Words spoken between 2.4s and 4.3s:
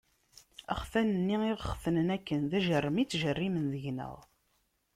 d ajerrem i ttjerrimen deg-neɣ.